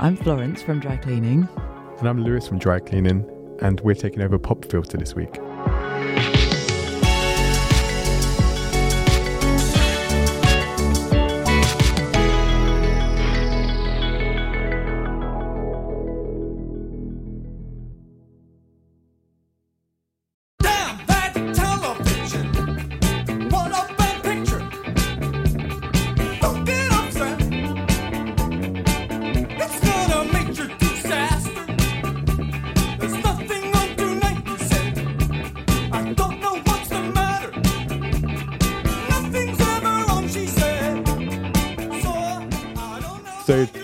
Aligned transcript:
I'm 0.00 0.16
Florence 0.16 0.62
from 0.62 0.78
Dry 0.78 0.96
Cleaning. 0.96 1.48
And 1.98 2.08
I'm 2.08 2.22
Lewis 2.22 2.46
from 2.46 2.60
Dry 2.60 2.78
Cleaning, 2.78 3.28
and 3.60 3.80
we're 3.80 3.96
taking 3.96 4.22
over 4.22 4.38
Pop 4.38 4.64
Filter 4.64 4.96
this 4.96 5.16
week. 5.16 5.40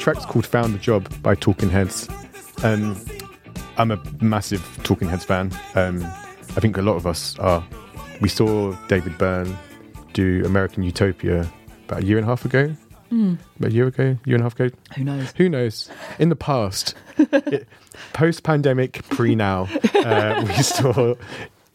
Track's 0.04 0.26
called 0.26 0.44
Found 0.48 0.74
the 0.74 0.78
Job 0.78 1.10
by 1.22 1.34
Talking 1.34 1.70
Heads. 1.70 2.10
Um, 2.62 2.94
I'm 3.78 3.90
a 3.90 3.98
massive 4.20 4.62
Talking 4.82 5.08
Heads 5.08 5.24
fan. 5.24 5.50
Um, 5.74 6.04
I 6.04 6.60
think 6.60 6.76
a 6.76 6.82
lot 6.82 6.96
of 6.96 7.06
us 7.06 7.38
are. 7.38 7.66
We 8.20 8.28
saw 8.28 8.72
David 8.86 9.16
Byrne 9.16 9.56
do 10.12 10.42
American 10.44 10.82
Utopia 10.82 11.50
about 11.86 12.02
a 12.02 12.04
year 12.04 12.18
and 12.18 12.26
a 12.26 12.28
half 12.28 12.44
ago. 12.44 12.76
About 13.58 13.70
a 13.70 13.72
year 13.72 13.86
ago, 13.86 14.18
year 14.26 14.36
and 14.36 14.40
a 14.40 14.42
half 14.42 14.60
ago. 14.60 14.76
Who 14.94 15.04
knows? 15.04 15.32
Who 15.38 15.48
knows? 15.48 15.90
In 16.18 16.28
the 16.28 16.36
past, 16.36 16.94
post 18.12 18.42
pandemic, 18.42 19.08
pre 19.08 19.34
now, 19.34 19.70
uh, 19.94 20.44
we 20.46 20.52
saw 20.62 21.14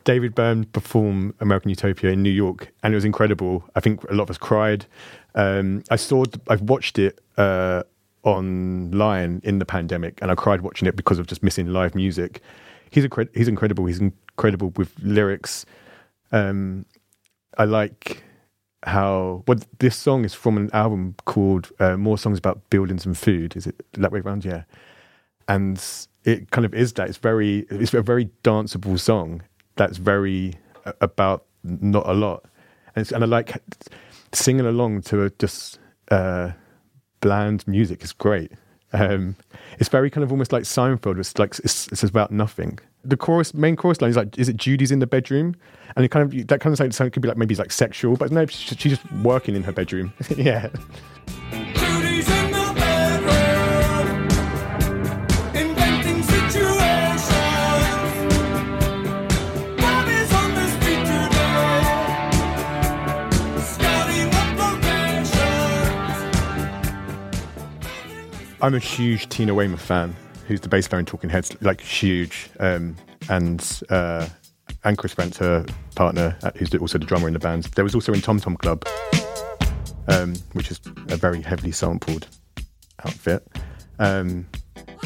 David 0.03 0.35
Byrne 0.35 0.65
perform 0.65 1.33
American 1.39 1.69
Utopia 1.69 2.11
in 2.11 2.21
New 2.21 2.29
York, 2.29 2.71
and 2.83 2.93
it 2.93 2.95
was 2.95 3.05
incredible. 3.05 3.63
I 3.75 3.79
think 3.79 4.03
a 4.03 4.13
lot 4.13 4.25
of 4.25 4.29
us 4.29 4.37
cried. 4.37 4.85
Um, 5.33 5.83
I 5.89 5.95
saw, 5.95 6.25
I've 6.47 6.61
watched 6.61 6.99
it 6.99 7.19
uh, 7.35 7.81
online 8.23 9.41
in 9.43 9.59
the 9.59 9.65
pandemic, 9.65 10.19
and 10.21 10.31
I 10.31 10.35
cried 10.35 10.61
watching 10.61 10.87
it 10.87 10.95
because 10.95 11.19
of 11.19 11.27
just 11.27 11.43
missing 11.43 11.67
live 11.67 11.95
music. 11.95 12.41
He's 12.89 13.07
he's 13.33 13.47
incredible. 13.47 13.85
He's 13.85 13.99
incredible 13.99 14.71
with 14.75 14.93
lyrics. 15.01 15.65
Um, 16.31 16.85
I 17.57 17.65
like 17.65 18.23
how 18.83 19.43
well 19.47 19.59
this 19.79 19.95
song 19.95 20.23
is 20.23 20.33
from 20.33 20.57
an 20.57 20.69
album 20.73 21.15
called 21.25 21.71
uh, 21.79 21.97
More 21.97 22.17
Songs 22.17 22.37
About 22.37 22.69
Buildings 22.69 23.05
and 23.05 23.17
Food. 23.17 23.55
Is 23.55 23.67
it 23.67 23.85
that 23.93 24.11
way 24.11 24.19
around? 24.19 24.45
Yeah, 24.45 24.63
and 25.47 25.83
it 26.23 26.51
kind 26.51 26.65
of 26.65 26.73
is 26.73 26.93
that. 26.93 27.09
It's 27.09 27.17
very 27.17 27.65
it's 27.69 27.93
a 27.93 28.01
very 28.01 28.29
danceable 28.43 28.99
song 28.99 29.41
that's 29.75 29.97
very 29.97 30.53
uh, 30.85 30.93
about 31.01 31.45
not 31.63 32.07
a 32.07 32.13
lot, 32.13 32.45
and 32.95 33.11
and 33.11 33.23
I 33.23 33.27
like 33.27 33.61
singing 34.33 34.65
along 34.65 35.01
to 35.03 35.23
a 35.23 35.29
just 35.31 35.79
uh, 36.11 36.51
bland 37.21 37.67
music. 37.67 38.03
is 38.03 38.13
great. 38.13 38.51
Um, 38.91 39.35
it's 39.77 39.89
very 39.89 40.09
kind 40.09 40.23
of 40.23 40.31
almost 40.31 40.51
like 40.51 40.63
Seinfeld. 40.63 41.19
It's 41.19 41.37
like 41.37 41.57
it's, 41.59 41.87
it's 41.87 42.03
about 42.03 42.31
nothing. 42.31 42.79
The 43.05 43.15
chorus, 43.15 43.53
main 43.53 43.75
chorus 43.75 44.01
line 44.01 44.09
is 44.09 44.17
like, 44.17 44.37
"Is 44.37 44.49
it 44.49 44.57
Judy's 44.57 44.91
in 44.91 44.99
the 44.99 45.07
bedroom?" 45.07 45.55
And 45.95 46.03
it 46.03 46.09
kind 46.09 46.25
of 46.25 46.47
that 46.47 46.59
kind 46.59 46.73
of 46.73 46.79
like 46.79 46.93
sound 46.93 47.13
could 47.13 47.21
be 47.21 47.27
like 47.27 47.37
maybe 47.37 47.53
it's 47.53 47.59
like 47.59 47.71
sexual, 47.71 48.15
but 48.17 48.31
no, 48.31 48.45
she's 48.47 48.77
just 48.77 49.11
working 49.23 49.55
in 49.55 49.63
her 49.63 49.71
bedroom. 49.71 50.13
yeah, 50.37 50.69
I'm 68.61 68.75
a 68.75 68.79
huge 68.79 69.29
Tina 69.29 69.53
Weymouth 69.53 69.81
fan, 69.81 70.13
who's 70.47 70.59
the 70.59 70.67
bass 70.67 70.87
player 70.87 70.99
in 70.99 71.05
Talking 71.05 71.29
Heads, 71.29 71.55
like 71.61 71.79
huge. 71.79 72.49
Um, 72.59 72.97
and 73.29 73.81
uh, 73.89 74.27
and 74.83 74.97
Chris 74.97 75.13
Frantz, 75.13 75.37
her 75.37 75.65
partner, 75.95 76.37
uh, 76.43 76.51
who's 76.55 76.73
also 76.75 76.97
the 76.97 77.05
drummer 77.05 77.27
in 77.27 77.33
the 77.33 77.39
band. 77.39 77.65
There 77.75 77.83
was 77.83 77.95
also 77.95 78.11
in 78.13 78.21
Tom 78.21 78.39
Tom 78.39 78.57
Club, 78.57 78.85
um, 80.07 80.35
which 80.53 80.71
is 80.71 80.79
a 81.09 81.15
very 81.15 81.41
heavily 81.41 81.71
sampled 81.71 82.27
outfit. 83.05 83.47
Um, 83.97 84.45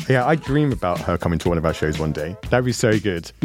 yeah, 0.10 0.26
I 0.26 0.36
dream 0.36 0.72
about 0.72 1.00
her 1.02 1.18
coming 1.18 1.38
to 1.40 1.50
one 1.50 1.58
of 1.58 1.66
our 1.66 1.74
shows 1.74 2.00
one 2.00 2.12
day. 2.12 2.36
That'd 2.50 2.66
be 2.66 2.72
so 2.72 3.00
good. 3.00 3.32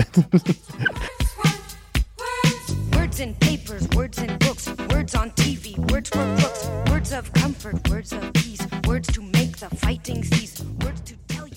Words 2.94 3.20
in 3.20 3.34
papers, 3.36 3.88
words 3.90 4.18
in 4.18 4.36
books, 4.38 4.68
words 4.90 5.14
on 5.14 5.30
TV, 5.32 5.76
words 5.90 6.08
for 6.10 6.24
books, 6.36 6.66
words 6.90 7.12
of 7.12 7.32
comfort, 7.32 7.88
words 7.88 8.12
of 8.12 8.32
peace, 8.34 8.64
words 8.86 9.08
to 9.12 9.22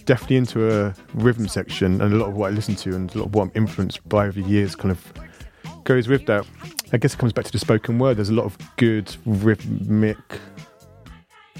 definitely 0.05 0.37
into 0.37 0.69
a 0.69 0.93
rhythm 1.13 1.47
section, 1.47 2.01
and 2.01 2.13
a 2.13 2.17
lot 2.17 2.29
of 2.29 2.35
what 2.35 2.51
I 2.51 2.55
listen 2.55 2.75
to 2.75 2.95
and 2.95 3.13
a 3.15 3.19
lot 3.19 3.27
of 3.27 3.35
what 3.35 3.43
I'm 3.43 3.51
influenced 3.55 4.07
by 4.09 4.27
over 4.27 4.41
the 4.41 4.47
years 4.47 4.75
kind 4.75 4.91
of 4.91 5.13
goes 5.83 6.07
with 6.07 6.25
that. 6.25 6.45
I 6.91 6.97
guess 6.97 7.13
it 7.13 7.17
comes 7.17 7.33
back 7.33 7.45
to 7.45 7.51
the 7.51 7.59
spoken 7.59 7.97
word. 7.99 8.17
There's 8.17 8.29
a 8.29 8.33
lot 8.33 8.45
of 8.45 8.57
good 8.77 9.15
rhythmic 9.25 10.17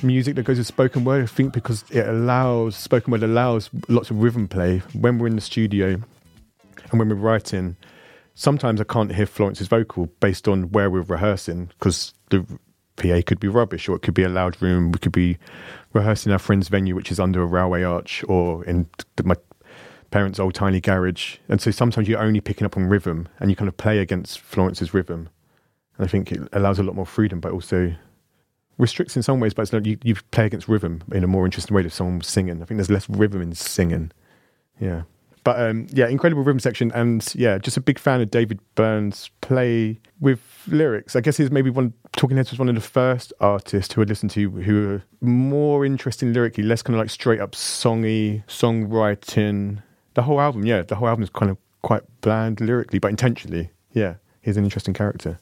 music 0.04 0.36
that 0.36 0.44
goes 0.44 0.58
with 0.58 0.68
spoken 0.68 1.04
word. 1.04 1.24
I 1.24 1.28
think 1.28 1.54
because 1.54 1.86
it 1.92 2.08
allows 2.08 2.76
spoken 2.76 3.12
word 3.12 3.24
allows 3.24 3.70
lots 3.88 4.10
of 4.10 4.22
rhythm 4.22 4.48
play 4.48 4.80
when 4.94 5.18
we're 5.18 5.28
in 5.28 5.36
the 5.36 5.42
studio 5.42 6.02
and 6.92 7.00
when 7.00 7.10
we're 7.10 7.16
writing. 7.16 7.78
Sometimes 8.34 8.82
I 8.82 8.86
can't 8.86 9.14
hear 9.14 9.26
Florence's 9.26 9.68
vocal 9.68 10.08
based 10.20 10.48
on 10.48 10.72
where 10.72 10.90
we're 10.90 11.02
rehearsing 11.02 11.70
because 11.78 12.14
the 12.30 12.46
PA 12.96 13.22
could 13.26 13.40
be 13.40 13.48
rubbish 13.48 13.88
or 13.90 13.96
it 13.96 14.02
could 14.02 14.14
be 14.14 14.24
a 14.24 14.30
loud 14.30 14.62
room. 14.62 14.92
We 14.92 15.00
could 15.00 15.12
be 15.12 15.38
rehearsing 15.94 16.32
our 16.32 16.40
friend's 16.40 16.68
venue, 16.68 16.96
which 16.96 17.12
is 17.12 17.20
under 17.20 17.42
a 17.42 17.46
railway 17.46 17.84
arch 17.84 18.24
or 18.28 18.64
in 18.66 18.88
my 19.24 19.36
parents' 20.12 20.40
old 20.40 20.54
tiny 20.54 20.80
garage. 20.80 21.38
And 21.50 21.62
so 21.62 21.72
sometimes 21.72 22.08
you're 22.08 22.22
only 22.22 22.42
picking 22.42 22.66
up 22.66 22.78
on 22.78 22.88
rhythm 22.88 23.28
and 23.40 23.50
you 23.50 23.56
kind 23.56 23.68
of 23.68 23.78
play 23.78 24.00
against 24.00 24.40
Florence's 24.40 24.94
rhythm. 24.94 25.30
And 25.98 26.06
I 26.06 26.08
think 26.08 26.32
it 26.32 26.48
allows 26.54 26.80
a 26.80 26.84
lot 26.84 26.96
more 26.96 27.06
freedom, 27.06 27.40
but 27.40 27.52
also 27.52 27.94
restricts 28.78 29.16
in 29.16 29.24
some 29.24 29.40
ways. 29.40 29.54
But 29.54 29.64
it's 29.64 29.74
like 29.74 29.86
you, 29.86 29.98
you 30.04 30.16
play 30.32 30.46
against 30.46 30.68
rhythm 30.68 31.04
in 31.12 31.24
a 31.24 31.28
more 31.28 31.46
interesting 31.46 31.76
way 31.76 31.84
if 31.84 31.94
someone's 31.94 32.28
singing. 32.28 32.62
I 32.62 32.66
think 32.66 32.78
there's 32.78 32.92
less 32.92 33.10
rhythm 33.10 33.42
in 33.42 33.56
singing. 33.56 34.12
Yeah. 34.80 35.04
But 35.44 35.60
um, 35.60 35.88
yeah, 35.92 36.08
incredible 36.08 36.44
rhythm 36.44 36.60
section, 36.60 36.92
and 36.94 37.28
yeah, 37.36 37.58
just 37.58 37.78
a 37.78 37.82
big 37.82 37.98
fan 37.98 38.22
of 38.22 38.30
David 38.30 38.60
Byrne's 38.76 39.32
play 39.42 40.00
with 40.20 40.40
lyrics. 40.68 41.16
I 41.16 41.22
guess 41.22 41.38
he's 41.38 41.52
maybe 41.52 41.70
one. 41.70 41.94
Talking 42.14 42.38
Heads 42.38 42.52
was 42.52 42.60
one 42.60 42.70
of 42.70 42.76
the 42.76 42.82
first 42.82 43.34
artists 43.40 43.94
who 43.94 44.02
I 44.02 44.04
listened 44.04 44.32
to 44.32 44.50
who 44.52 44.88
were 44.88 45.04
more 45.22 45.86
interesting 45.86 46.34
lyrically, 46.34 46.64
less 46.64 46.82
kind 46.82 46.96
of 46.96 47.00
like 47.00 47.10
straight 47.10 47.40
up 47.40 47.54
songy 47.54 48.46
songwriting. 48.48 49.82
The 50.14 50.22
whole 50.24 50.42
album, 50.42 50.66
yeah, 50.66 50.82
the 50.82 50.96
whole 50.96 51.08
album 51.08 51.24
is 51.24 51.30
kind 51.30 51.50
of 51.50 51.58
quite 51.82 52.04
bland 52.22 52.62
lyrically, 52.62 53.00
but 53.00 53.10
intentionally. 53.10 53.72
Yeah, 53.94 54.16
he's 54.42 54.58
an 54.58 54.64
interesting 54.64 54.94
character. 54.94 55.40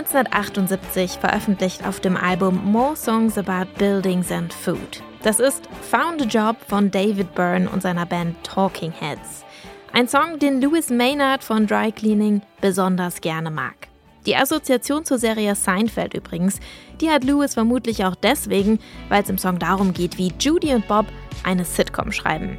1978 0.00 1.18
veröffentlicht 1.18 1.86
auf 1.86 2.00
dem 2.00 2.16
Album 2.16 2.58
More 2.64 2.96
Songs 2.96 3.36
About 3.36 3.70
Buildings 3.76 4.32
and 4.32 4.50
Food. 4.50 5.02
Das 5.22 5.38
ist 5.38 5.68
Found 5.90 6.22
a 6.22 6.24
Job 6.24 6.56
von 6.66 6.90
David 6.90 7.34
Byrne 7.34 7.68
und 7.68 7.82
seiner 7.82 8.06
Band 8.06 8.42
Talking 8.42 8.92
Heads. 8.92 9.44
Ein 9.92 10.08
Song, 10.08 10.38
den 10.38 10.62
Louis 10.62 10.88
Maynard 10.88 11.44
von 11.44 11.66
Dry 11.66 11.92
Cleaning 11.92 12.40
besonders 12.62 13.20
gerne 13.20 13.50
mag. 13.50 13.88
Die 14.24 14.34
Assoziation 14.34 15.04
zur 15.04 15.18
Serie 15.18 15.54
Seinfeld 15.54 16.14
übrigens, 16.14 16.60
die 17.02 17.10
hat 17.10 17.22
Louis 17.24 17.52
vermutlich 17.52 18.02
auch 18.06 18.14
deswegen, 18.14 18.78
weil 19.10 19.22
es 19.22 19.28
im 19.28 19.36
Song 19.36 19.58
darum 19.58 19.92
geht, 19.92 20.16
wie 20.16 20.32
Judy 20.40 20.72
und 20.72 20.88
Bob 20.88 21.04
eine 21.44 21.66
Sitcom 21.66 22.10
schreiben. 22.10 22.56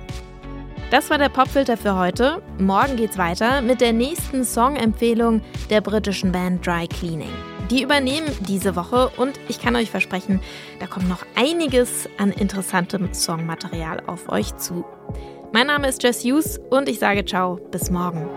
Das 0.92 1.10
war 1.10 1.18
der 1.18 1.30
Popfilter 1.30 1.78
für 1.78 1.96
heute. 1.96 2.42
Morgen 2.60 2.98
geht's 2.98 3.18
weiter 3.18 3.62
mit 3.62 3.80
der 3.80 3.94
nächsten 3.94 4.44
Songempfehlung 4.44 5.42
der 5.70 5.80
britischen 5.80 6.34
Band 6.34 6.68
Dry 6.68 6.86
Cleaning. 6.86 7.32
Die 7.70 7.82
übernehmen 7.82 8.28
diese 8.42 8.76
Woche 8.76 9.10
und 9.16 9.40
ich 9.48 9.62
kann 9.62 9.78
euch 9.78 9.90
versprechen, 9.90 10.42
da 10.82 10.88
kommt 10.88 11.08
noch 11.08 11.26
einiges 11.36 12.10
an 12.18 12.34
interessantem 12.34 13.14
Songmaterial 13.14 14.04
auf 14.06 14.28
euch 14.28 14.58
zu. 14.58 14.84
Mein 15.54 15.68
Name 15.68 15.88
ist 15.88 16.04
Jess 16.04 16.26
Hughes 16.26 16.60
und 16.70 16.90
ich 16.90 17.00
sage 17.00 17.24
ciao, 17.24 17.56
bis 17.72 17.90
morgen. 17.90 18.30